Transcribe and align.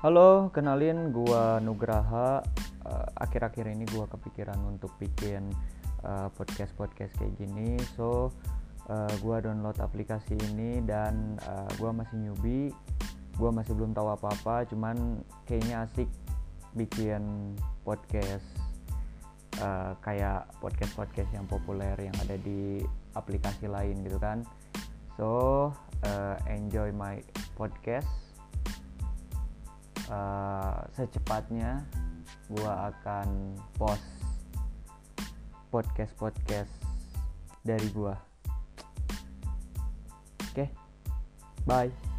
Halo, 0.00 0.48
kenalin 0.48 1.12
gua 1.12 1.60
Nugraha. 1.60 2.40
Eh, 2.88 3.08
Akhir-akhir 3.20 3.68
ini 3.68 3.84
gua 3.92 4.08
kepikiran 4.08 4.56
untuk 4.64 4.96
bikin 4.96 5.52
eh, 6.00 6.28
podcast-podcast 6.40 7.20
kayak 7.20 7.36
gini. 7.36 7.76
So, 8.00 8.32
eh, 8.88 9.12
gua 9.20 9.44
download 9.44 9.76
aplikasi 9.76 10.40
ini 10.56 10.80
dan 10.88 11.36
eh, 11.44 11.68
gua 11.76 11.92
masih 11.92 12.16
newbie. 12.16 12.72
Gua 13.36 13.52
masih 13.52 13.76
belum 13.76 13.92
tahu 13.92 14.08
apa-apa, 14.08 14.64
cuman 14.72 15.20
kayaknya 15.44 15.84
asik 15.84 16.08
bikin 16.72 17.52
podcast 17.84 18.48
kayak 20.00 20.48
podcast-podcast 20.64 21.28
yang 21.36 21.44
populer 21.44 21.92
yang 22.00 22.16
ada 22.24 22.40
di 22.40 22.80
aplikasi 23.12 23.68
lain 23.68 24.00
gitu 24.08 24.16
kan. 24.16 24.48
So, 25.20 25.68
enjoy 26.48 26.88
my 26.96 27.20
podcast 27.52 28.29
uh, 30.10 30.84
secepatnya 30.98 31.86
gua 32.50 32.90
akan 32.92 33.56
post 33.78 34.04
podcast 35.70 36.12
podcast 36.18 36.72
dari 37.62 37.86
gua. 37.94 38.18
Oke? 40.50 40.66
Bye 41.64 42.09